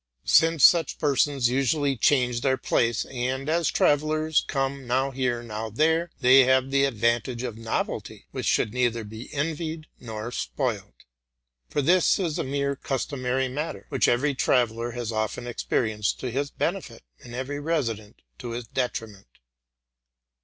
[0.25, 6.09] Since such persons usually change their place, and as travellers come, now here, now there,
[6.21, 10.95] they have the advantage of novelty, which should neither be envied nor spoiled;
[11.69, 16.49] for this is a mere customary matter, which every traveller has often experienced to his
[16.49, 19.27] benefit, and every resident to his detriment.